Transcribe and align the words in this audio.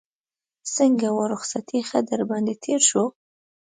څنګه 0.75 1.07
وه 1.15 1.25
رخصتي 1.33 1.79
ښه 1.89 1.99
در 2.09 2.21
باندې 2.29 2.53
تېره 2.63 2.83
شوه. 2.89 3.05